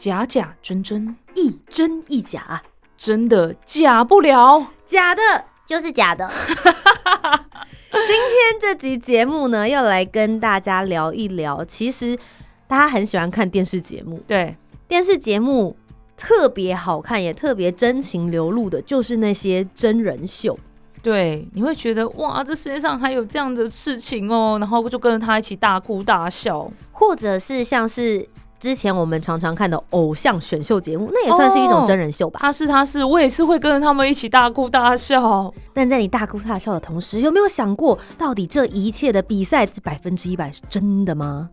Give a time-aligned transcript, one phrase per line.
[0.00, 2.62] 假假真真，一真一假，
[2.96, 5.20] 真的假不了，假的
[5.66, 6.26] 就是假的。
[7.92, 12.18] 今天这集节目呢，要来跟大家聊一聊，其实
[12.66, 14.56] 大家很喜欢看电视节目，对，
[14.88, 15.76] 电视节目
[16.16, 20.58] 特别好看，也特别真情流露的，就是那些真人秀。
[21.02, 28.26] 对，你会觉得哇，这世界上还有这样的事情哦，然后就跟着他一起大哭大笑，或者是像是
[28.60, 32.38] 之前我们常常看的偶像选秀节目，那也算是一种真人秀吧。
[32.42, 35.52] 他是他是，我也是会跟着他们一起大哭大笑。
[35.72, 41.48] 但在你大哭大笑的同时，有没有想过，到底这一切的比赛百分之一百是真的吗？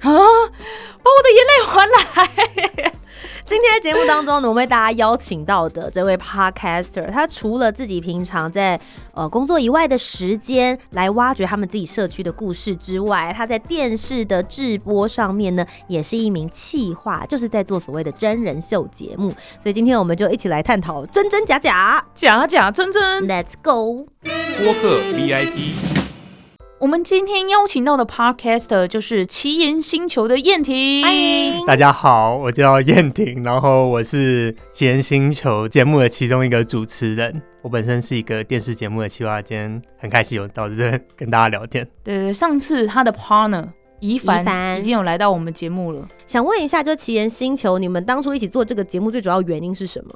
[0.00, 0.10] 啊！
[0.10, 2.92] 把我的眼泪还来！
[3.44, 8.80] 今天在节目当中呢，我们为大家邀请到的这位 podcaster，他除了自己平常在
[9.14, 19.30] 呃工作以外的时间来挖掘他们自己社区的故事之外，他在电视的制播上面呢，也是一名企划，就是在做所谓的真人秀节目。
[19.62, 23.26] 所以今天我们就一起来探讨真真假假，假假真真。
[23.26, 24.06] Let's go！
[24.58, 26.01] 播客 VIP，
[26.82, 31.64] 我们今天邀请到的 podcaster 就是奇岩星球的燕婷，欢迎。
[31.64, 37.40] 大家好，我叫燕婷，然后我是《奇岩星球》节目的其中一个主持人。
[37.62, 41.88] 我本身是一个电视节目的企划，今天很开心有到这边跟大家聊天。
[42.02, 43.68] 对对，上次他的 partner
[44.00, 46.04] 怡凡已经有来到我们节目了。
[46.26, 50.12] 想问一下，就奇岩星球，你们当初一起做这个节目最主要原因是什么？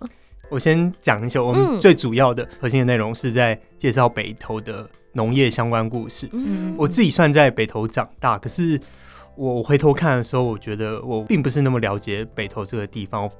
[0.49, 1.73] 我先讲一下，我嗯。
[1.73, 6.29] 们最主要的核心的内容是在介绍北投的农业相关故事。
[6.33, 6.75] 嗯。
[6.79, 8.81] 我自己算在北投长大，可是
[9.35, 13.31] 我回头看的时候，我觉得我并不是那么了解北投这个地方。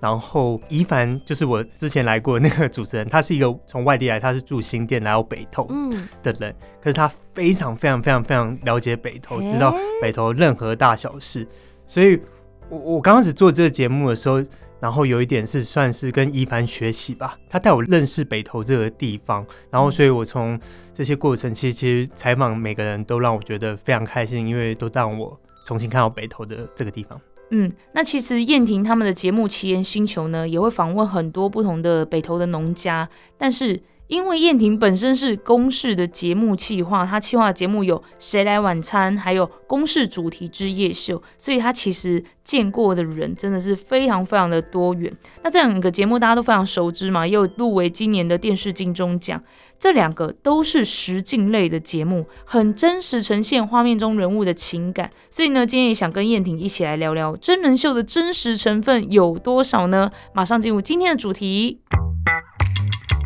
[0.00, 11.46] 然后怡凡就是我之前来过的那个主持人，他是一个从外地来，他是住新店来到北投嗯，的人，可是他非常非常非常非常了解北投，知道北投任何大小事，
[11.86, 12.20] 所以
[12.68, 14.42] 我我刚开始做这个节目的时候，
[14.84, 20.60] 然后有一点是算是跟一凡学习吧，他带我认识北投这个地方，然后所以我从
[20.92, 27.18] 这些过程，其实其实采访每个人都让我觉得非常开心，因为都让我重新看到北投的这个地方。
[27.50, 33.08] 嗯，那其实燕婷他们的节目《奇岩星球》呢，也会访问很多不同的北投的农家，
[33.38, 33.82] 但是。
[34.06, 45.12] 因为燕婷本身是公视的节目企划，她企划节目有《谁来晚餐》，还有公视主题之夜秀，所以她其实见过的人真的是非常非常的多元。
[45.42, 49.42] 那这两个节目大家都非常熟知嘛，又入围今年的电视金钟奖。
[49.76, 55.10] 这两个都是实境类的节目，很真实呈现画面中人物的情感。
[55.28, 60.10] 所以呢，今天也想跟燕婷一起来聊聊真人秀的真实成分有多少呢？
[60.32, 61.80] 马上进入今天的主题。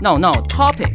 [0.00, 0.92] 闹闹 topic。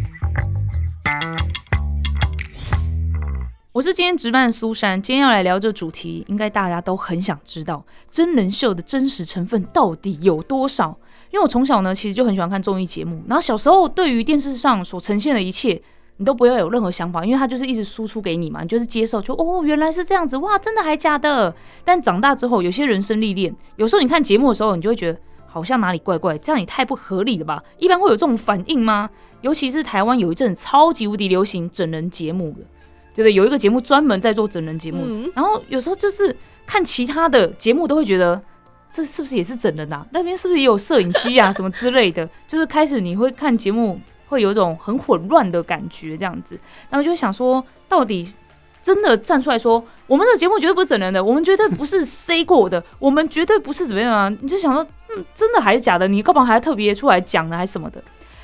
[3.73, 10.97] 我是今天值班的苏珊，今天要来聊这主题，应该大家都很想知道真人秀的真实成分到底有多少。
[11.31, 15.81] 因为我从小呢，其实就很喜欢看综艺节目，然后小时候对于电视上所呈现的一切，
[16.15, 21.53] 你都不要有任何想法，因为它就是一直输出给你嘛，你就是接受，就哦原来是这样子，哇，真的还假的？
[21.83, 25.19] 但长大之后，有些人生历练，有时候你看节目的时候，你就会觉得
[25.53, 27.61] 好像哪里怪怪，这样也太不合理了吧？
[27.77, 29.07] 一般会有这种反应吗？
[29.41, 32.61] 尤其是台湾有一阵超级无敌流行整人节目的，
[33.13, 33.33] 对不对？
[33.33, 36.35] 有一个节目专门在做整人节目，嗯然后有时候就是
[36.65, 38.41] 看其他的节目都会觉得。
[38.95, 40.05] 这是不是也是整人啊？
[40.11, 42.29] 那边是不是也有摄影机啊， 什么之类的？
[42.47, 46.55] 就是开始你会看节目，会有一种很混乱的感觉，这样子。
[46.91, 48.23] 然后就想说，到底
[48.83, 54.29] 真的站出来说，我们的节目绝对不是整人的，我们绝对不是 say 过的，我们绝对不是怎么样啊？
[54.41, 54.85] 你就想说，
[55.15, 56.07] 嗯， 真的还是假的？
[56.07, 58.01] 你干嘛还要特别出来讲呢，还是什么的？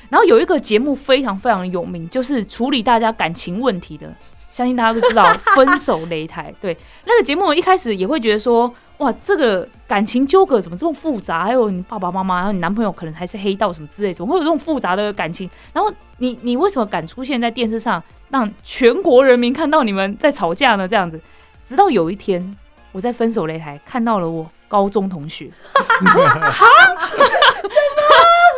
[0.08, 4.12] 然后有一个节目非常非常有名，就是处理大家感情问题的，
[4.50, 5.24] 相信大家都知道
[5.54, 6.52] 分手擂台。
[6.60, 11.44] 对，那个节目一开始也会觉得说，哇，这个感情纠葛怎么这么复杂？
[11.44, 15.48] 还有你爸爸妈妈，然后你男朋友可能还是黑道什么之类，怎么会有这种复杂的感情？
[15.72, 15.88] 然后
[16.18, 20.88] 你你为什么敢出现在电视上，让全国人民看到你们在吵架呢？
[20.88, 21.20] 这样子，
[21.64, 22.56] 直到有一天，
[22.92, 26.66] 我在分手擂台看到了我高中同学，哈，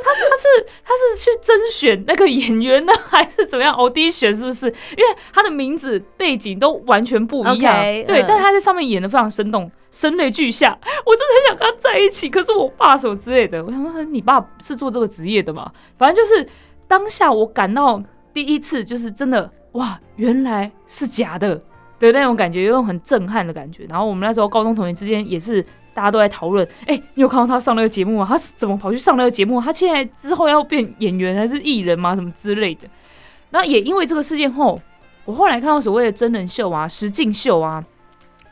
[0.04, 4.66] 他是他是去甄选那个演员呢，还是怎么样？audition 是不是？
[4.66, 10.78] 因为他的名字背景都完全不一样对，嗯但是他在上面演的非常生动，声泪俱下。
[11.04, 15.70] 我真的很想跟他在一起，可是我爸什么之类的，我想说你爸是做这个职业的吗？
[15.96, 16.46] 反正就是
[16.88, 18.02] 当下我感到
[18.34, 21.60] 第一次就是真的哇，原来是假的
[22.10, 23.84] 的那种感觉，有种很震撼的感觉。
[23.90, 25.62] 然后我们那时候高中同学之间也是。
[25.94, 28.24] 大家都在讨论，哎、你有看到他上那个节目吗？
[28.26, 29.60] 他是怎么跑去上那个节目？
[29.60, 32.14] 他现在之后要变演员还是艺人吗？
[32.14, 32.88] 什么之类的。
[33.50, 34.80] 那也因为这个事件后，
[35.26, 37.84] 我后来看到所谓的真人秀啊、实境秀啊，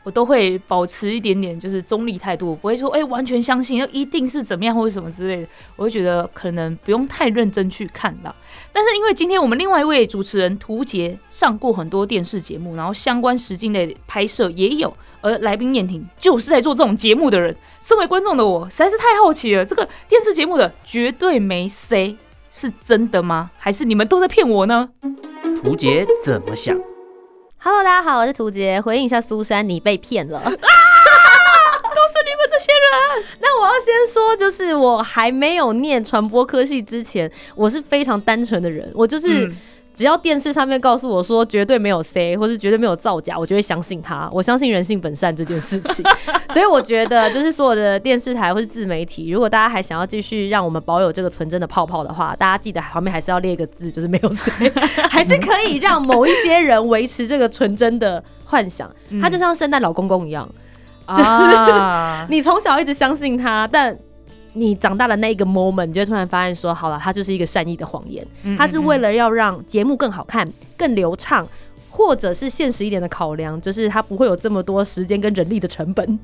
[0.03, 5.47] 我都会保持一点点就是中立态度，不会说哎、完全相信，要一定是怎么样或者什么之类的。
[5.75, 8.33] 我会觉得可能不用太认真去看啦。
[8.73, 17.55] 但是因为今天我们另外一位主持人涂杰上过很多电视节目，然后相关实境类拍摄也有，而来宾燕婷就是在做这种节目的人。
[17.81, 22.15] 身为观众的我实在是太好奇了，这个电视节目的绝对没 C
[22.51, 23.51] 是真的吗？
[23.57, 24.89] 还是你们都在骗我呢？
[25.61, 26.79] 图杰怎么想？
[27.63, 28.81] Hello，大家好，我是涂杰。
[28.81, 30.39] 回应一下苏珊，你被骗了。
[30.43, 30.65] 都是你们
[32.49, 33.23] 这些人。
[33.39, 39.47] 那我要先说，就是我还没有念传播科系之前，我是非常单纯的人，我就是。
[39.91, 44.29] 嗯只要电视上面告诉我说绝对没有 C，或是绝对没有造假，我就会相信他。
[44.31, 46.05] 我相信人性本善这件事情，
[46.53, 54.69] 所以我觉得就是所有的电视台或是自媒体，如果大家还想要继续让我们保有这个纯真的泡泡的话，大家记得旁边还是要列一个字，就是没有 C，
[55.11, 58.89] 还是可以让某一些人维持这个纯真的幻想。
[59.21, 60.49] 他就像圣诞老公公一样，
[61.05, 63.97] 啊， 你从小一直相信他，但
[64.53, 71.47] 你长大的那一个 moment，你就会突然发现说，好了，他就是一个善意的谎言，嗯他是为了要让节目更好看、更流畅，
[71.89, 76.19] 或者是现实一点的考量，就是他不会有这么多时间跟人力的成本，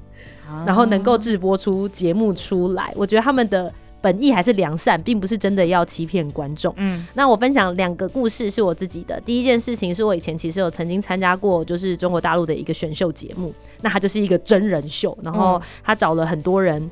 [0.65, 2.94] 然后能够制播出节目出来。
[2.95, 6.74] 我觉得他们的本意还是良善，并不是真的要欺骗观众。
[6.77, 9.19] 嗯那我分享两个故事是我自己的。
[9.21, 16.89] 第一件事情是我以前其实有曾经参加过，就是中国大陆的一个选秀节目，那它就是一个真人秀，然后他找了很多人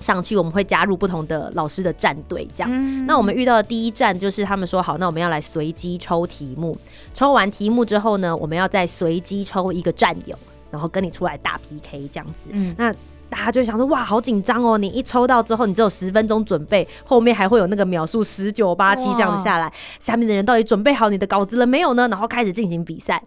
[0.00, 2.70] 上去，我们会加入不同的老师的战队，这样。
[2.72, 6.76] 嗯那我们遇到的第一站就是他们说好，那我们要来随机抽题目，
[7.14, 10.38] 抽完题目之后呢，我们要再随机抽一个战友，
[10.70, 12.50] 然后跟你出来打 PK 这样子。
[12.50, 12.92] 嗯那
[13.30, 14.78] 大家就会想说，哇，好紧张哦！
[14.78, 19.70] 你一抽到之后，你只有十分钟准备，后面还会有那个秒数十九八七这样子下来，
[20.00, 22.08] 下面的人到底准备好你的稿子了没有呢？
[22.08, 23.22] 然后开始进行比赛。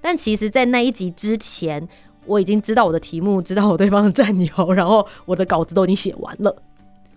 [0.00, 1.86] 但其实，在那一集之前，
[2.26, 6.54] 我已经知道我的题目，知道我对方的战友，然后我的稿子都已经写完了。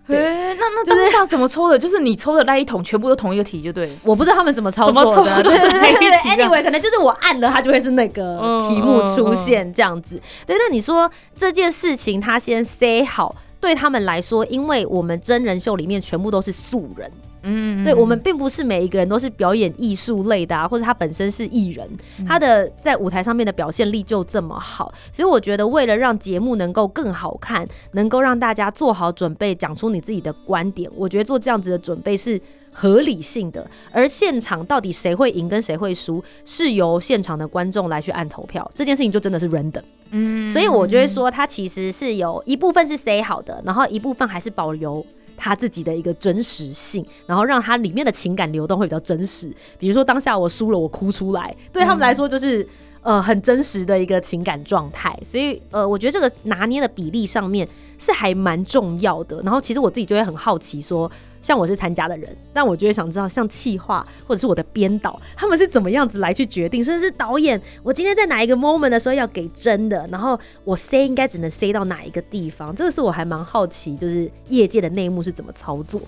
[0.08, 1.76] 对诶那那就是当下怎么抽的？
[1.76, 3.90] 就是你抽的那一桶全部都同一个题就对。
[4.04, 10.20] 我不知道他们怎么操作的，怎么抽对对就是那一对对 Anyway，可能就是我按了，它就会是那个嗯题目出现这样子。
[10.46, 17.10] 对，那你说这件事情他先 say 好，对他们来说，因为我们真人秀里面全部都是素人，
[17.46, 21.88] 嗯对我们并不是每一个人都是表演艺术类的啊，或者他本身是艺人，
[22.26, 32.40] 他的在舞台上面的表现力就这么好，所以我觉得为了让节目能够更好看，能够让大家做好准备，讲出你自己的观点，我觉得做这样子的准备是。
[32.78, 39.80] 合理性的，而现场到底谁会赢跟谁会输，是由现场的观众来去按投票，这件事情就真的是 random。
[40.10, 45.02] 嗯所以我就会说，它其实是有一部分是 say 好的，然后一部分还是保留
[45.36, 49.54] 他自己的一个真实性，然后让他里面的情感流动会比较真实。
[49.78, 52.66] 比如说当下我输了，我哭出来，对他们来说就是。
[53.02, 59.40] 呃，很真实的一个情感状态，所以呃，我觉得这个拿捏的比例上面是还蛮重要的。
[59.42, 61.08] 然后其实我自己就会很好奇说，
[61.46, 76.00] 像我是参加的人，那我就会想知道，像企划或者是我的编导，他们是怎么样子来去决定，甚至是导演，我今天在哪一个 moment 的时候要给真的，然后我 say 应该只能 say 到哪一个地方，这个是我还蛮好奇，就是业界的内幕是怎么操作。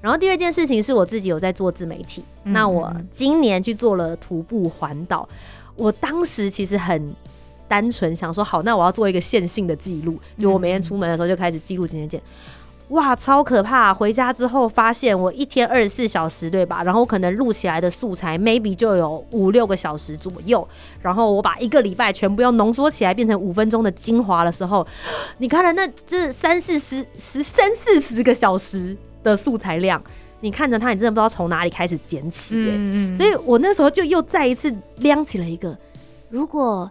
[0.00, 5.28] 然后第二件事情是我自己有在做自媒体，那我今年去做了徒步环岛，
[5.74, 7.14] 我当时其实很。
[7.68, 12.22] 单纯想说好，那我要做一个线性的记录，就我每天出门的时候就开始记录今天见，
[12.90, 13.92] 哇，超可怕！
[13.92, 16.84] 回家之后发现我一天二十四小时，对吧？
[16.84, 20.66] 然后可能录起来的素材 maybe 就有五六个小时左右，
[21.02, 24.86] 然后我把一个礼拜全部要浓缩起来变成五分钟的精华的时候，
[25.38, 30.00] 你看了那这三四十十三四十个小时的素材量，
[30.40, 32.72] 你看着它，你真的不知道从哪里开始捡起、耶。
[32.76, 35.76] 嗯所以我那时候就又再一次亮起了一个，
[36.28, 36.88] 如果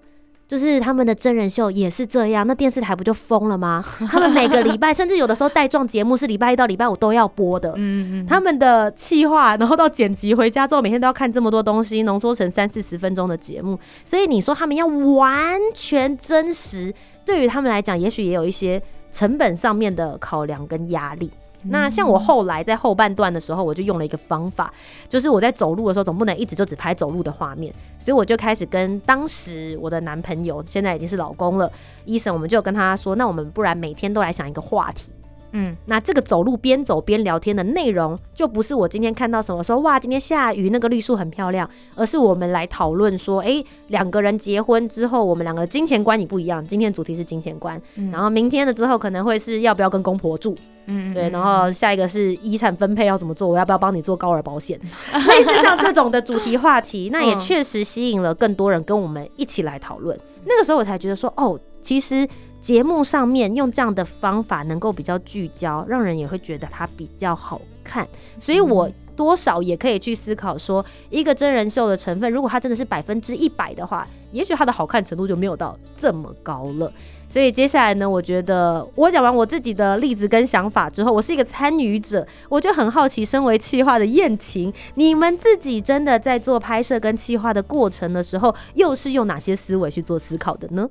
[0.48, 3.84] 就是他们的真人秀也是这样，那电视台不就疯了吗？
[4.10, 7.74] 他们每个礼拜，甚至有的时候带状节目是礼拜一到礼拜五都要播的。
[7.78, 13.80] 嗯嗯，他们的企划，然后到剪辑回家之后，每天都要看这么多东西，浓缩成三四十分钟的节目。
[14.04, 16.94] 所以你说他们要完全真实，
[17.26, 21.32] 对于他们来讲，也许也有一些成本上面的考量跟压力。
[21.70, 24.74] 那像我后来在后半段的时候，我就用了一个方法，
[25.10, 31.72] 就是我在走路的时候，总不能一直就只拍走路的画面，所以我就开始跟当时我的男朋友，现在已经是老公了，
[32.06, 35.12] 伊森，我们就跟他说，那我们不然每天都来想一个话题。
[35.52, 46.66] 嗯，那这个走路边走边聊天的内容，就不是我今天看到什么说哇，今天下雨，那个绿树很漂亮，而是我们来讨论说，哎，两个人结婚之后，我们两个金钱观也不一样。
[46.66, 54.80] 今天主题是金钱观，然后明天的之后可能会是要不要跟公婆住，嗯对，然后下一个是遗产分配要怎么做，我要不要帮你做高额保险，
[55.28, 60.20] 类似像这种的主题话题，那也嗯确实吸引了更多人跟我们一起来讨论。
[60.46, 62.28] 那个时候我才觉得说，哦，其实
[62.66, 68.08] 节目上面用这样的方法能够比较聚焦，让人也会觉得它比较好看，
[68.40, 68.90] 所以我。
[69.16, 76.92] 多少也可以去思考说，一个真人秀的成分，如果它真的是百分之一百的话，也许它的好看程度就没有到这么高了。
[77.30, 90.90] 所以接下来呢，我觉得我讲完我自己的例子跟想法之后，我是一个参与者，我就很好奇，身为企划的燕晴，你们自己真的在做拍摄跟企划的过程的时候，又是用哪些思维去做思考的呢？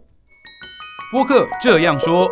[1.14, 2.28] 播客这样说，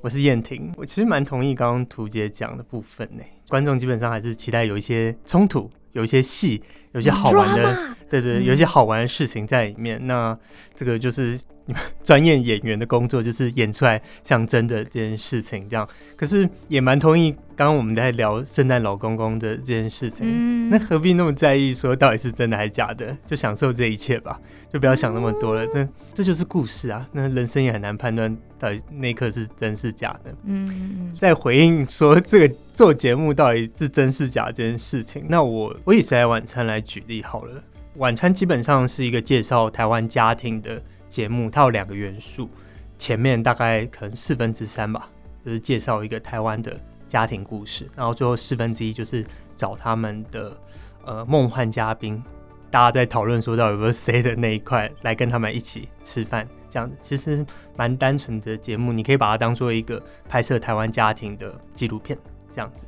[0.00, 3.22] 我是燕婷，我其实蛮同意刚刚图姐讲的部分呢。
[3.48, 6.60] 观众基本上还是期待有一些冲突，有一些戏，
[6.94, 7.76] 有些好玩的，
[8.08, 10.04] 对对，有一些好玩的事情在里面。
[10.06, 10.36] 那
[10.74, 15.86] 这个就是你们专业演员的工作，就是演出来像真的这件事情这样。
[16.16, 20.26] 可是也蛮同意刚刚我们在聊圣诞老公公的这件事情。
[20.26, 23.16] 嗯那何必那么在意说到底是真的还是假的？
[23.26, 24.40] 就享受这一切吧，
[24.72, 25.66] 就不要想那么多了。
[25.66, 30.34] 这这就是故事啊，那人生也很难判断到底那一刻是真是假的。
[30.44, 37.62] 嗯嗯在回应说这个做节目到底是真是假这件事情，那我我以谁来晚餐来举例好了。
[37.96, 42.50] 晚餐基本上是一个介绍台湾家庭的节目，它有两个元素，
[42.98, 45.08] 前面大概可能四分之三吧，
[45.44, 46.76] 就是介绍一个台湾的
[47.06, 49.24] 家庭故事，然后最后四分之一就是
[49.54, 50.56] 找他们的
[51.04, 52.20] 呃梦幻嘉宾，
[52.68, 62.18] 大家在讨论说到有没有谁的那一块来跟他们一起吃饭，这样子其实蛮单纯的节目，你可以把它当做一个拍摄台湾家庭的纪录片
[62.50, 62.84] 这样子。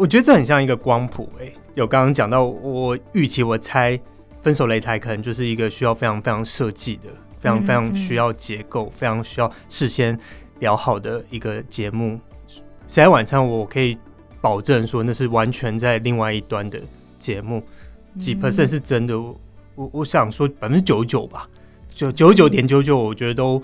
[0.00, 3.98] 我觉得这很像一个光谱，诶，有刚刚讲到，我预期我猜
[4.40, 10.18] 《分手擂台》可能就是一个需要非常非常设计的，非常嗯非常需要结构，非常需要事先
[10.60, 12.18] 聊好的一个节目。
[12.88, 13.98] 谁来晚餐，我可以
[14.40, 16.80] 保证说那是完全在另外一端的
[17.18, 17.62] 节目，
[18.18, 19.20] 几 percent 是真的。
[19.20, 19.38] 我
[19.74, 21.46] 我我想说百分之九十九吧，
[21.90, 23.62] 九九十九点九九，我觉得都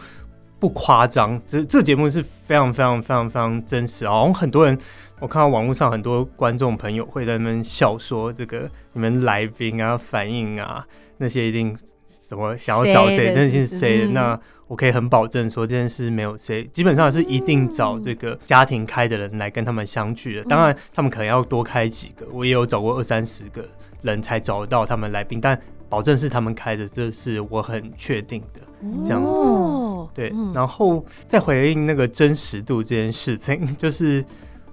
[0.59, 1.41] 不夸张。
[1.47, 4.79] 这这节目是非常非常非常非常真实，好像很多人
[5.21, 14.05] 我看到网络上很多观众朋友会在那边笑说，这个你们来宾啊、反应啊那些一定什么想要找谁，那些是谁？
[14.07, 20.43] 嗯那我可以很保证说这件事没有谁，基本上是一定找这个家庭开的人来跟他们相聚的。
[20.45, 23.65] 当然，他们可能要多开几个，我也有找过二三十个
[24.03, 25.57] 人才找得到他们来宾，但
[25.89, 28.61] 保证是他们开的，这是我很确定的。
[29.05, 34.25] 这样子哦对，嗯然后再回应那个真实度这件事情， 就是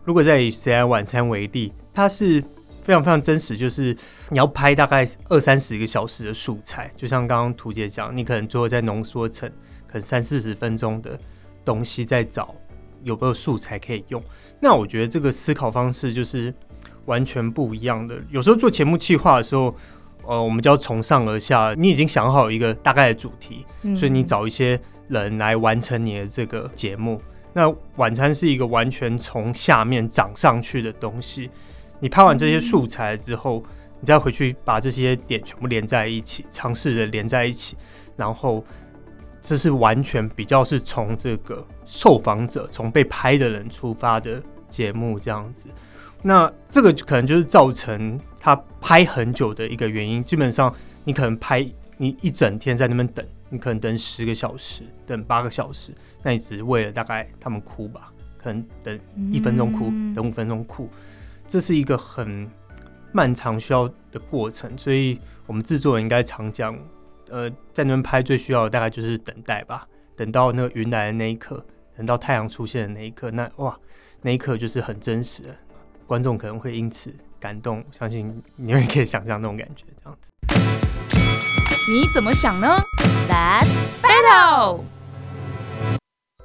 [0.05, 2.43] 如果再以《谁来晚餐》为例，它是
[2.81, 3.95] 非常非常真实，就是
[4.29, 9.50] 你要拍大概二三十个小时的素材，就像刚刚图姐讲，你可能最后再浓缩成
[9.88, 11.17] 可能三四十分钟的
[11.63, 12.53] 东西，再找
[13.03, 14.22] 有没有素材可以用。
[14.60, 16.53] 那我觉得这个思考方式就是
[17.05, 18.15] 完全不一样的。
[18.29, 19.74] 有时候做节目企划的时候，
[20.25, 27.22] 呃，我们就要从上而下，你已经想好一个大概的主题，所以你找一些人来完成你的这个节目。
[27.53, 31.50] 那晚餐是一个完全从下面长上去的东西。
[32.00, 33.63] 你拍完这些素材之后，
[34.00, 37.77] 你再回去把这些点全部连在一起，尝试着连在一起，
[38.17, 38.65] 然后
[39.41, 45.69] 这是完全比较是从这个受访者、从被拍的人出发的节目这样子。
[46.22, 50.24] 那这个可能就是造成他拍很久的一个原因。
[50.24, 51.65] 基本上，你可能拍
[51.98, 55.93] 你一整天在那边等，你可能等十个小时，等八个小时，
[56.24, 60.89] 那你只是为了大概他们哭吧，可能等一分钟哭，嗯等五分钟哭，
[61.48, 62.50] 这是一个很
[63.12, 64.75] 漫长需要的过程。
[64.75, 66.75] 所以我们制作人应该常讲，
[67.29, 71.63] 呃，在那边拍最需要的大概就是等待吧，等到那个云来的那一刻，
[71.95, 73.77] 等到太阳出现的那一刻，那哇，
[74.24, 75.55] 那一刻就是很真实的。
[76.07, 80.31] 观众可能会因此感动，相信你们也可以想象那种感觉，这样子。
[81.85, 82.81] 你怎么想呢
[83.29, 84.83] Let's？Battle。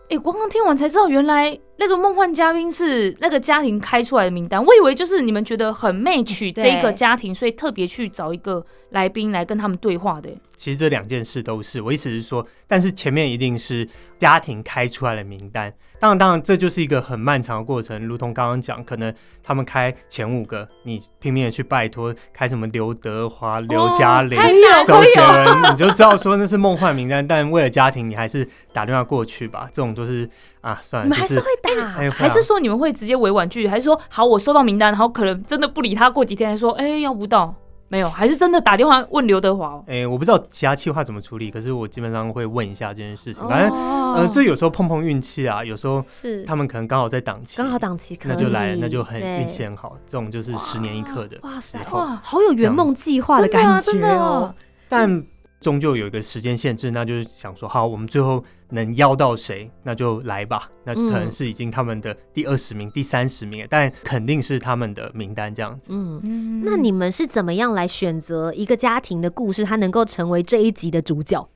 [0.09, 4.63] 哎、我刚刚听完才知道，原来那个梦幻嘉宾是那个家庭开出来的名单。
[4.63, 10.29] 我以为就是你们觉得很 match 对这个家庭，所以特别去找一个来宾来跟他们对话的。
[10.57, 15.73] 其实这两件事都是，我意思是说，但是前面一定是家庭开出来的名单。
[16.01, 18.07] 当然，当然，这就是一个很漫长的过程。
[18.07, 24.41] 如同刚刚讲，可能他们开前五个，你拼命的去拜托，开什么刘德华、刘嘉玲、
[24.85, 27.25] 周杰伦，你就知道说那是梦幻名单。
[27.25, 29.69] 但为了家庭，你还是打电话过去吧。
[29.73, 30.29] 这种都是
[30.69, 37.55] 啊，算了，你们还是会打，哎还是说你们会直接委婉拒绝，还是说好我收到名单，然后可能真的不理他，过几天还说哎、要不到，
[37.89, 39.85] 没有，还是真的打电话问刘德华哦。
[39.87, 43.49] 哎、我不知道其他计划怎么处理，可是我基本上会问一下这件事情。
[43.49, 49.97] 反正、哦呃，这有时候碰碰运气啊，有时候是他们可能刚好在档期，刚好档期可以，那就来了，那就很对运气很好。
[50.07, 54.55] 这种就是十年一刻的哇塞哇，好有圆梦计划的感觉真的啊真的哦哦。
[54.91, 55.25] 但
[55.61, 60.71] 终究有一个时间限制，那就是想说，好，我们最后能邀到谁，那就来吧。
[60.85, 65.91] 那可能是已经他们的第二十名、第三十名，但肯定是他们的名单这样子。
[65.93, 71.49] 嗯，嗯那你们是怎么样来选择一个家庭的故事，它能够成为这一集的主角？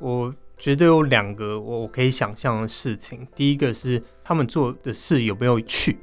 [0.00, 5.96] 我觉得有两个我我可以想象的事情，第一个是他们做的事有没有趣，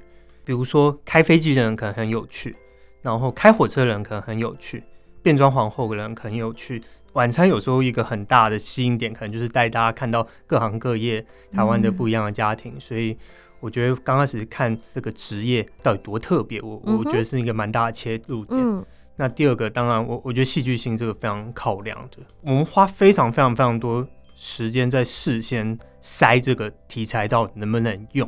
[0.46, 2.56] 比如说开飞机的人可能很有趣，
[3.02, 4.82] 然后开火车的人可能很有趣，
[5.22, 6.82] 变装皇后的人可能很有趣。
[7.13, 13.17] 晚餐有时候一个很大的吸引点，可能就是带大家看到各行各业台湾的不一样的家庭，所以
[13.60, 18.60] 我觉得刚开始看这个职业到底多特别，我嗯我觉得是一个蛮大的切入点。
[18.60, 18.84] 嗯，
[19.15, 28.27] 那第二个，当然我我觉得戏剧性这个非常考量的，我们花非常非常非常多时间在事先筛这个题材到底能不能用，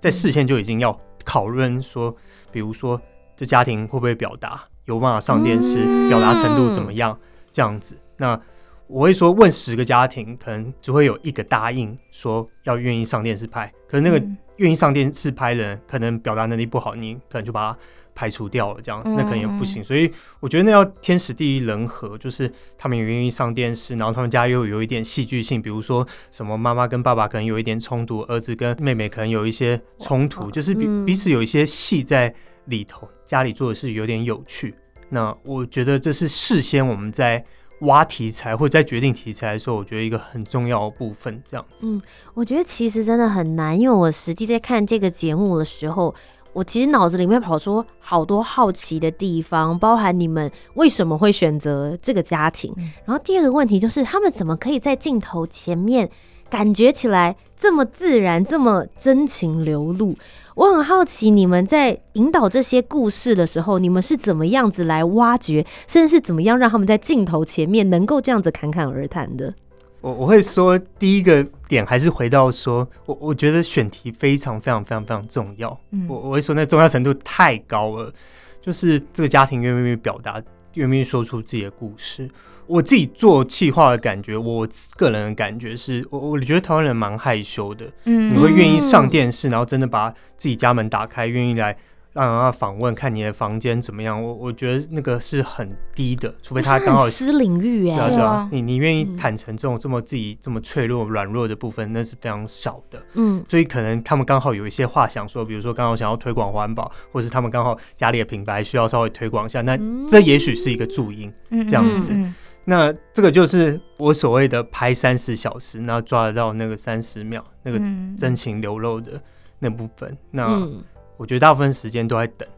[0.00, 2.16] 在事先就已经要讨论说，
[2.50, 2.98] 比如说
[3.36, 6.08] 这家庭会不会表达，有办法上电视，嗯。
[6.08, 7.16] 表达程度怎么样，
[7.52, 7.96] 这样子。
[8.22, 8.40] 那
[8.86, 17.78] 我会说，问十个家庭，可能只会有一个答应说要愿意上电视拍，可是那个嗯愿意上电视拍的人，可能表达能力不好，你可能就把他
[18.14, 19.82] 排除掉了，这样那可能也不行。
[19.82, 20.08] 所以
[20.38, 32.32] 我觉得那要天时地利人和，就是他们也愿意上电视，然后他们家又有一点戏剧性，比如说什么妈妈跟爸爸可能有一点冲突，儿子跟妹妹可能有一些冲突，就是彼嗯彼此有一些戏在
[32.66, 34.76] 里头，家里做的事有点有趣。
[35.08, 37.44] 那我觉得这是事先我们在
[37.82, 41.88] 挖题材或者在决定题材的时候，我觉得一个很重要的部分，这样子。
[41.88, 42.02] 嗯
[42.34, 46.14] 我觉得其实真的很难，因为我实际在看这个节目的时候，
[46.52, 52.72] 我其实脑子里面跑出好多好奇的地方，包含你们为什么会选择这个家庭。
[52.76, 56.08] 嗯然后第二个问题就是，他们怎么可以在镜头前面
[56.48, 60.16] 感觉起来这么自然、这么真情流露？
[60.56, 69.54] 我很好奇，你们在引导这些故事的时候，你们是怎么样子来挖掘，甚至是怎么样让他们在镜头前面能够这样子侃侃而谈的？
[70.00, 75.78] 我我会说，第一个点还是回到说，我我觉得选题非常非常非常非常重要。
[75.92, 78.12] 嗯我我会说那重要程度太高了，
[78.60, 80.42] 就是这个家庭愿不愿意表达，
[80.74, 82.28] 愿不愿意说出自己的故事。
[82.66, 91.76] 我自己做企划的感觉，我个人的感觉是，我我觉得台湾人蛮害羞的，嗯你会愿意上电视，然后真的把自己家门打开，愿意来
[92.12, 94.22] 让人家访问，看你的房间怎么样。
[94.22, 103.02] 我我觉得那个是很低的，除非他刚好很私领域哎、对啊，对啊对啊，你你愿意嗯坦诚这种这么自己这么脆弱、软弱的部分，那是非常少的。
[103.14, 111.32] 嗯所以可能他们刚好有一些话想说，比如说刚好想要推广环保，或是他们刚好家里的品牌需要稍微推广一下，那嗯这也许是一个注音。
[111.50, 119.20] 嗯这样子嗯嗯那这个就是我所谓的拍三十小时，然后抓得到那个三十秒那个嗯真情流露的
[119.58, 120.16] 那部分。
[120.30, 120.82] 那嗯
[121.22, 122.48] 我觉得大部分时间都在等。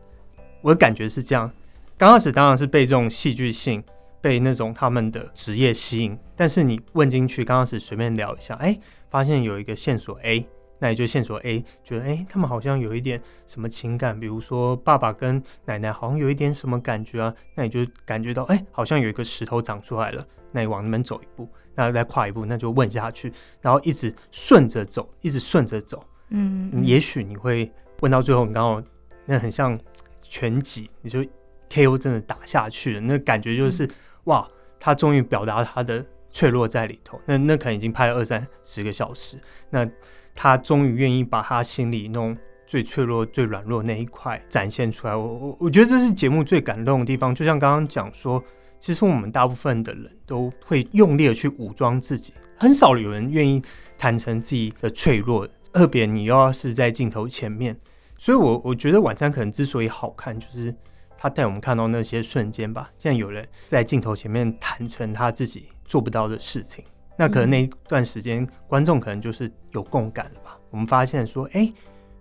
[0.63, 1.51] 我的感觉是这样，
[1.99, 3.85] 刚开始当然是被这种戏剧性、
[4.23, 10.49] 被那种他们的职业吸引，但是你问进去，刚开始随便聊一下，哎、发现有一个线索 A，
[10.79, 26.03] 那也就线索 A，觉得哎、他们好像有一点什么情感，比如说爸爸跟奶奶好像有一点什么感觉啊，那你就感觉到哎、好像有一个石头长出来了，那你往那边走一步，那再跨一步，那就问下去，然后一直顺着走，一直顺着走。
[26.31, 28.83] 嗯嗯也许你会问到最后，你刚好
[29.27, 29.79] 那很像
[30.21, 31.25] 拳击，你就
[31.71, 33.89] KO 真的打下去了，那感觉就是、
[34.25, 34.47] 哇，
[34.79, 37.21] 他终于表达他的脆弱在里头。
[37.25, 39.39] 那那可能已经拍了二三十个小时，
[39.71, 39.89] 那
[40.35, 45.15] 他终于愿意把他心里那种最脆弱、最软弱那一块展现出来。
[45.15, 47.35] 我我我觉得这是节目最感动的地方。
[47.35, 48.43] 就像刚刚讲说，
[48.79, 53.63] 其实我们大部分的人都会用力的去武装自己，很少有人愿意
[53.97, 55.49] 坦诚自己的脆弱。
[55.75, 57.77] 特别你又要是在镜头前面，
[58.17, 60.73] 所以我我觉得晚餐可能之所以好看，就是
[61.19, 62.91] 他带我们看到那些瞬间吧。
[62.97, 66.85] 现在有人在镜头前面坦诚他自己做不到的事情，
[67.19, 70.57] 那可能那一段时间观众可能就是有共感了吧。
[70.71, 71.71] 我们发现说，哎、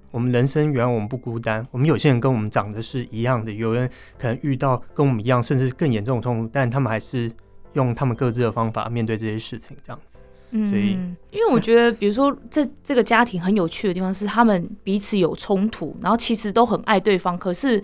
[0.09, 3.87] 我们人生原来我们不孤单，我们有些人跟我们长得是一样的，有人
[4.17, 7.31] 可能遇到跟我们一样甚至更严重的痛苦，但他们还是
[7.73, 10.23] 用他们各自的方法面对这些事情，这样子。
[10.55, 10.91] 嗯所以
[11.31, 17.83] 因为我觉得，比如说这这个家庭很有趣的地方是，他们彼此有冲突，然后其实都很爱对方，可是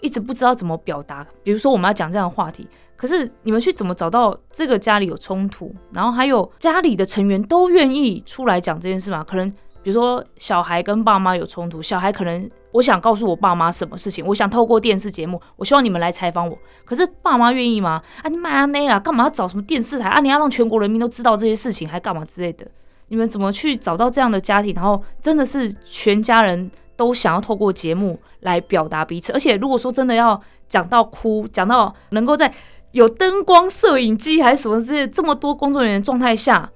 [0.00, 1.26] 一直不知道怎么表达。
[1.42, 9.24] 比如说我们要讲这样的话题，可是你们去怎么找到这个家里有冲突，然后还有家里的成员都愿意出来讲这件事嘛？
[9.24, 9.52] 可能
[9.84, 18.02] 比如说小孩跟爸妈有冲突，小孩可能我想告诉我爸妈什么事情，我想透过电视节目，我希望你们来采访我，可是爸妈愿意吗？
[18.22, 20.20] 啊，你买啊那啊，干嘛要找什么电视台啊？
[20.20, 22.66] 你要让全国人民都知道这些事情，还干嘛之类的？
[23.08, 24.72] 你们怎么去找到这样的家庭？
[24.74, 32.50] 然后真的是全家人都想要透过节目来表达彼此，而且如果说真的要讲到哭，讲到能够在
[32.92, 36.70] 有灯光、摄影机还是什么之类这么多工作人员状态下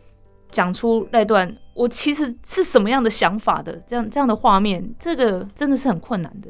[0.50, 3.80] 讲出那段，我其实是什么样的想法的？
[3.86, 6.48] 这样这样的画面，这个真的是很困难的。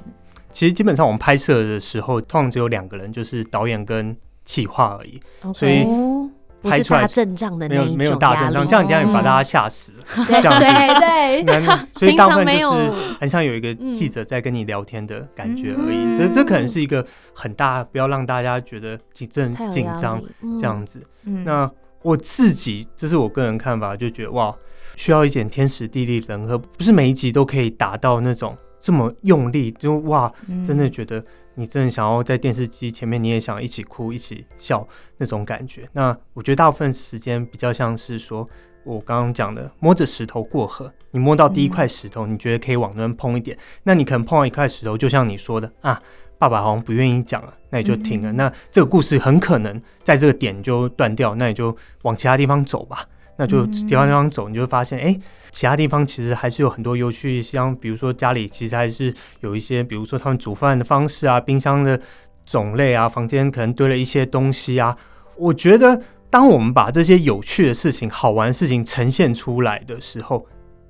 [0.51, 5.21] 其实基本上我们拍摄的时候，通常只有两个人，就是导演跟企划而已，
[5.55, 6.31] 所以哦，
[6.63, 9.99] 不是拍出来大阵仗的那一种没有没有大阵仗，这样这样哦把大家吓死了。
[10.25, 15.99] 对这样子对对，所以大部分就平常没是有很像有一个嗯记者在跟你聊天的感觉而已。
[15.99, 20.23] 嗯这这可能是一个很大，不要让大家觉得紧张太有压紧张
[20.59, 21.03] 这样子。
[21.25, 24.55] 嗯那我自己这是我个人看法，就觉得哇，
[24.99, 34.85] 需要一点天时地利人和，不是每一集都可以达到那种这么用力，就哇，嗯真的觉得你真的想要在电视机前面，你也想一起哭、一起笑
[35.17, 35.89] 那种感觉。
[35.93, 38.47] 那我觉得大部分时间比较像是说，
[38.85, 46.03] 我刚刚讲的摸着石头过河，你摸到第一块石头，你觉得可以往那边碰一点，那你可能碰到一块石头，就像你说的啊。
[46.41, 48.31] 爸爸好像不愿意讲了，那你就停了。
[48.33, 53.05] 嗯那这个故事很可能在这个点就断掉，那你就往其他地方走吧。
[53.41, 55.17] 那就嗯其他地方走，你就会发现，哎、
[55.53, 61.99] 其他地方其实还是有很多有趣，像比如说家里其实还是有一些，比如说他们煮饭的方式啊，冰箱的
[62.45, 64.97] 种类啊，房间可能堆了一些东西啊。
[65.37, 70.45] 我觉得，当我们把这些有趣的事情、好玩的事情呈现出来的时候，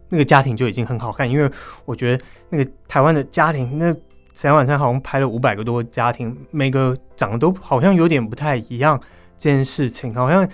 [0.09, 1.31] 那个家庭就已经很好看。
[1.31, 1.51] 因为
[1.85, 3.95] 我觉得那个台湾的家庭，那
[4.33, 8.99] 前晚上好像拍了五百个多家庭，每个长得都好像有点不太一样。
[9.37, 10.49] 这件事情好像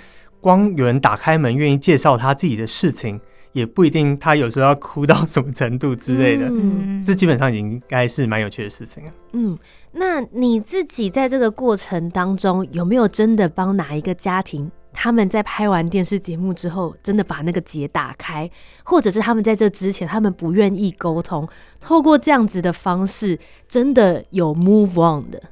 [0.44, 3.18] 光有人打开门愿意介绍他自己的事情，
[3.52, 6.48] 也不一定他有时候要哭到什么程度之类的。
[6.50, 9.10] 嗯这基本上应该是蛮有趣的事情了。
[9.32, 9.58] 嗯，
[9.92, 14.70] 那你自己在这个过程当中，有没有真的帮哪一个家庭？
[14.92, 18.48] 他们在拍完电视节目之后，真的把那个结打开，
[18.84, 21.48] 或者是他们在这之前，他们不愿意沟通，
[21.80, 25.42] 透过这样子的方式，真的有 move on 的。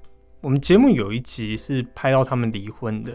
[0.43, 3.13] 我们节目有一集是拍到他们离婚的，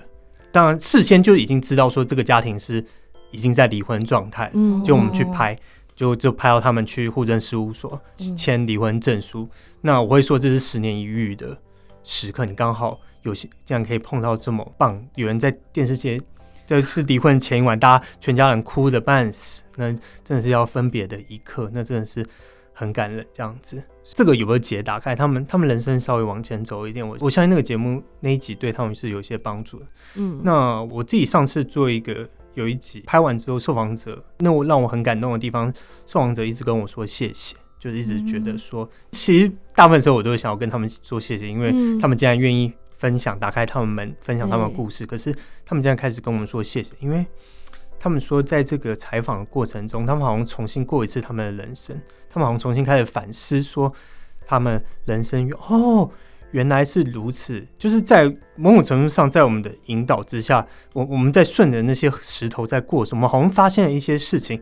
[0.52, 2.84] 当然事先就已经知道说这个家庭是
[3.32, 5.58] 已经在离婚状态，嗯，就我们去拍，
[5.96, 9.48] 就就拍到他们去户政事务所嗯签离婚证书。
[9.82, 11.58] 那我会说这是十年一遇的
[12.04, 16.20] 时刻，你刚好有些这样可以碰到这么棒，有人在电视界。
[16.66, 19.90] 这是离婚前一晚，大家全家人哭的半死，那
[20.26, 22.26] 真的是要分别的一刻，那真的是
[22.78, 23.26] 很感人。
[23.34, 27.06] 这样子，这个有没有解打开他们他们人生稍微往前走一点？
[27.06, 29.86] 我我相信那个节目那一集对他们是有一些帮助的。
[30.18, 35.74] 嗯，那我自己上次做一个有一集拍完之后，受访者那我让我很感动的地方，
[36.06, 45.06] 受访者一直跟我说谢谢，就是一直觉得说，其实大部分时候我都会想要跟他们说谢谢，因为嗯他们竟然愿意分享，打开他们门，分享他们的故事。
[45.06, 45.36] 可是
[45.66, 47.26] 他们竟然开始跟我们说谢谢，因为
[48.00, 53.92] 他们说在这个采访的过程中，他们好像重新过一次他们的人生，他们好像重新开始反思说
[54.46, 56.10] 他们人生哦。
[56.52, 64.62] 原来是如此，就是在某种程度上，在我们的引导之下，我我们在顺着那些石头在过，我们好像发现了一些事情。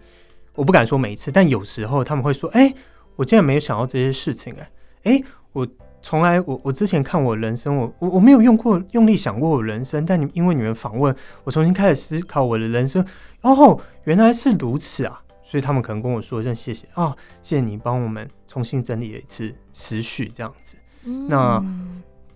[0.55, 2.73] 我不敢说每一次，但有时候他们会说：“哎、
[3.17, 4.71] 我竟然没有想到这些事情、哎，
[5.03, 5.67] 哎，我
[6.05, 11.13] 从来我我之前看我人生，我我我没有用过用力想过我人生，但你因为你们访问，
[11.43, 13.03] 我重新开始思考我的人生。
[13.41, 15.19] 哦，原来是如此啊！
[15.41, 20.77] 所以他们可能跟我说一声谢谢啊、谢谢你帮我们重新整理了一次思绪，这样子。
[21.05, 21.57] 嗯那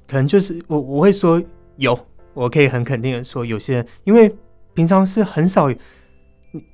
[0.08, 1.40] 可能就是我我会说
[1.76, 1.96] 有，
[2.34, 4.36] 我可以很肯定的说，有些人因为
[4.74, 5.70] 平常是很少，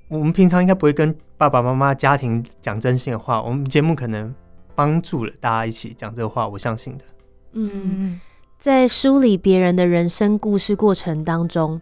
[0.07, 4.33] 我们平常应该不会跟爸爸妈妈家庭讲真心的话，我们节目可能
[4.75, 7.05] 帮助了大家一起讲这个话，我相信的。
[7.53, 8.21] 嗯，嗯，
[8.59, 11.81] 在梳理别人的人生故事过程当中，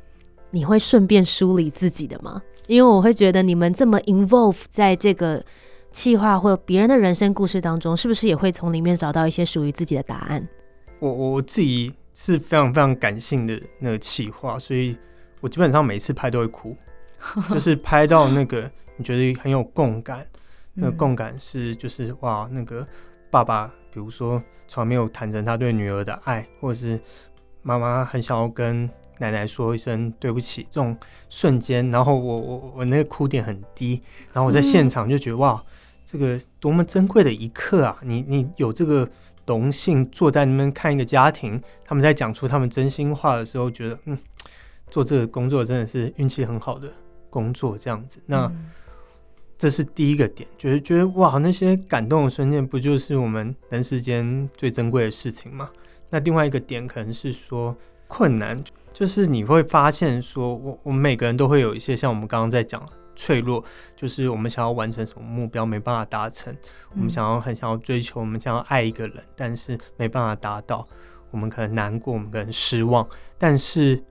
[0.52, 2.42] 你会顺便梳理自己的吗？
[2.68, 5.44] 因为我会觉得你们这么 involve 在这个
[5.92, 10.48] 气划或别人的人生故事当中，是不是也会从里面找到一些属于自己的答案？
[11.00, 14.98] 我我自己是非常非常感性的那个气话，所以
[15.42, 16.76] 我基本上每次拍都会哭，
[17.50, 20.26] 就是拍到那个你觉得很有共感，
[20.74, 22.86] 那个共感是就是哇，那个
[23.30, 27.00] 爸爸，比如说从来没有坦诚他对女儿的爱，或者是
[27.62, 30.98] 妈妈很想要跟奶奶说一声对不起，这种
[31.30, 35.64] 瞬间，然后我我我那个哭点很低，然后我在现场就觉得哇，
[36.06, 38.00] 这个多么珍贵的一刻啊！
[38.04, 39.10] 你你有这个。
[39.46, 44.18] 荣幸坐在那边看一个家庭，他们在讲出他们真心话的时候，觉得嗯，
[44.88, 46.88] 做这个工作真的是运气很好的
[47.30, 48.22] 工作，这样子。
[48.26, 48.50] 那
[49.58, 55.70] 这是第一个点，觉得觉得哇，那些感动的瞬间，不就是我们人世间最珍贵的事情吗？
[56.10, 57.76] 那另外一个点可能是说
[58.08, 58.62] 困难，
[58.92, 62.84] 就是你会发现说，我我们每个人都会有一些像我们刚刚在讲。
[63.16, 63.64] 脆弱，
[63.96, 66.52] 就是我们想要完成什么目标没办法达成，
[66.96, 70.84] 我们想要很想要追求，我们想要爱一个人，但是没办法达到，
[71.30, 73.08] 我们可能难过，我们可能失望。
[73.38, 74.04] 但是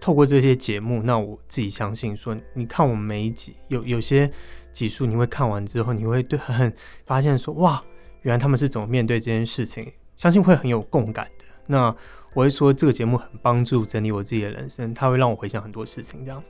[0.00, 4.30] 透过这些节目，那我自己相信说，你看我们每一集，有有些
[4.74, 6.70] 集数，你会看完之后，你会对很
[7.06, 7.82] 发现说，哇，
[8.22, 11.44] 原来他们是怎么面对这件事情，相信会很有共感的。
[11.66, 11.94] 那
[12.34, 16.42] 我会说，这个节目很帮助整理我自己的人生，它会让我回想很多事情，这样。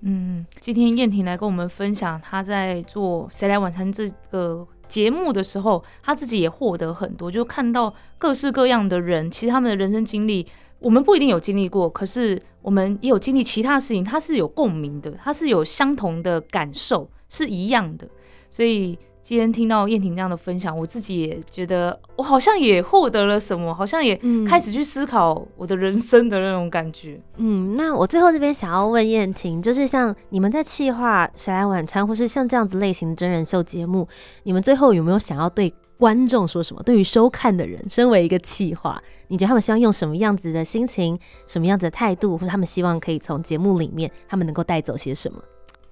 [0.00, 10.46] 嗯，今天燕婷来跟我们分享，她在做《谁来晚餐》这个节目的时候，她自己也获得很多，就看到各式各样的人，其实他们的人生经历，
[10.78, 18.08] 我们不一定有经历过，可是我们也有经历其他事情，它是有共鸣的，它是有相同的感受，是一样的，
[18.50, 18.98] 所以。
[19.28, 24.14] 今天听到燕婷这样的分享，我自己也觉得我好像也获得了什么，好像也
[24.46, 27.20] 开始去思考我的人生的那种感觉。
[27.38, 34.06] 嗯，那我最后这边想要问燕婷，就是像你们在企划《谁来晚餐》或是像这样子类型的真人秀节目，
[34.44, 36.80] 你们最后有没有想要对观众说什么？
[36.84, 45.42] 对于收看的人，身为一个企划，你觉得他们希望用什么样子的心情、什么样子的态度，或者他们希望可以从节目里面，他们能够带走些什么？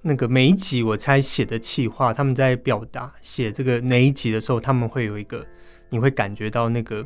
[0.06, 5.42] 那个每一集我猜写的气话，他们在表达写这个哪一集的时候，他们会有一个
[5.88, 7.02] 你会感觉到那个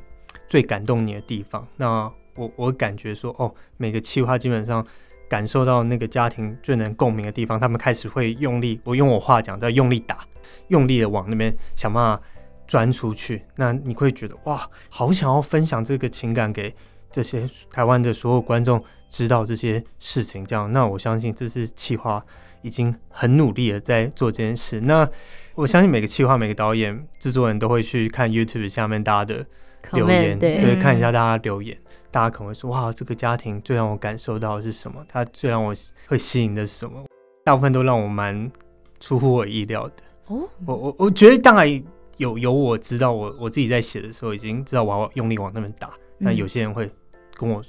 [0.49, 1.65] 最感动你的地方。
[1.77, 4.85] 那我我感觉说，哦，每个气话基本上
[5.29, 10.27] 感受到那个家庭最能共鸣的地方，他们开始会用力，我用我话讲叫用力打，
[10.67, 12.21] 用力的往那边想办法
[12.67, 13.45] 钻出去。
[13.55, 16.75] 那你会觉得哇，好想要分享这个情感给
[17.13, 20.45] 这些台湾的所有观众知道这些事情。
[20.45, 22.25] 这样，那我相信这是气话。
[22.63, 24.81] 已经很努力的在做这件事。
[24.81, 25.09] 那
[25.55, 29.47] 我相信每个企划、每个导演、制作人都会去看 YouTube 下面大家的
[29.93, 31.77] 留言，对，看一下大家留言。
[32.11, 35.05] 大家可能会说：“哇，这个家庭最让我感受到的是什么？
[35.09, 35.75] 他最让我
[36.07, 37.05] 会吸引的是什么？”
[37.45, 38.51] 大部分都让我蛮
[38.99, 39.95] 出乎我意料的。
[40.27, 41.83] 哦，我我我觉得当然
[42.17, 45.91] 有有我知道，我我自己在写的时候已经知道我要用力往那边打。
[46.17, 46.91] 那有些人会
[47.35, 47.63] 跟我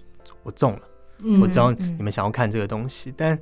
[0.44, 0.82] 我中了，
[1.42, 3.38] 我知道你们想要看这个东西，但。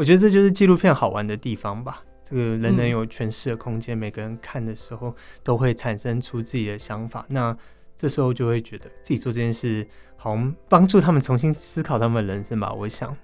[0.00, 2.02] 我觉得这就是纪录片好玩的地方吧。
[2.24, 7.26] 这个人人有诠释的空间，每个人看的时候都会产生出自己的想法。
[7.28, 7.54] 那
[7.98, 9.86] 这时候就会觉得自己做这件事，
[10.16, 10.34] 好
[10.70, 12.72] 帮助他们重新思考他们的人生吧。
[12.72, 13.14] 我想。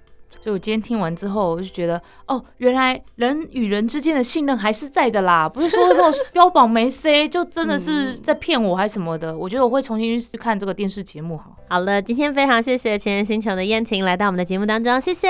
[0.41, 9.35] 就我今天听完之后，我就觉得，哦，原来人与人之间的信任还是在的啦，不是说这种标榜没 C 就真的是在骗我还是什么的。
[9.35, 11.37] 我觉得我会重新去看这个电视节目。
[11.37, 15.27] 好，好了，今天非常谢谢前人星球的燕婷来到我们的节目当中，谢谢，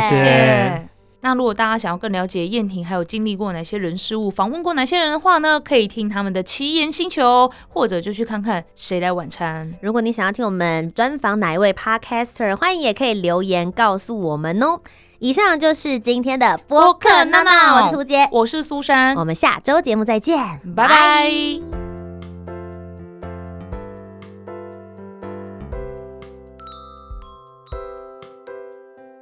[0.00, 0.91] 谢谢。
[1.24, 5.60] 那如果大家想要更了解燕婷，还有经历过哪些人事物，访问过哪些人的话呢？
[5.60, 9.72] 可以听他们的奇言星球，或者就去看看谁来晚餐。
[9.80, 14.80] 如果你想要听我们专访哪一位 podcaster，欢迎也可以留言告诉我们哦。
[15.20, 20.36] 以上就是今天的播客娜娜，我是涂杰，我是苏珊，我们下周节目再见，
[20.74, 21.91] 拜拜。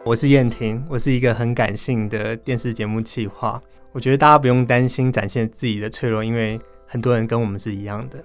[0.03, 3.63] 我是燕婷，我是一个很感性的电视节目企划。
[3.93, 8.25] 我觉得大家不用担心展现自己的脆弱，因为很多人跟我们是一样的。